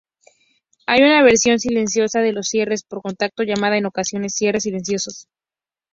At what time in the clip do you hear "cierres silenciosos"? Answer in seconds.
4.33-5.27